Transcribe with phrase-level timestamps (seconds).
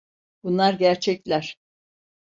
[0.43, 1.57] Bunlar gerçekler.